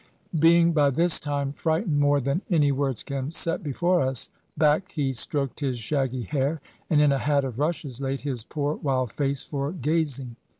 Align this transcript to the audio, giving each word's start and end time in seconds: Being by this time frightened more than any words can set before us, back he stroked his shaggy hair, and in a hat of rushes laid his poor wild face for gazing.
Being 0.39 0.71
by 0.71 0.89
this 0.89 1.19
time 1.19 1.53
frightened 1.53 1.99
more 1.99 2.19
than 2.19 2.41
any 2.49 2.71
words 2.71 3.03
can 3.03 3.29
set 3.29 3.61
before 3.61 4.01
us, 4.01 4.29
back 4.57 4.91
he 4.93 5.13
stroked 5.13 5.59
his 5.59 5.77
shaggy 5.77 6.23
hair, 6.23 6.59
and 6.89 6.99
in 6.99 7.11
a 7.11 7.19
hat 7.19 7.43
of 7.43 7.59
rushes 7.59 8.01
laid 8.01 8.21
his 8.21 8.43
poor 8.43 8.77
wild 8.77 9.13
face 9.13 9.43
for 9.43 9.71
gazing. 9.71 10.37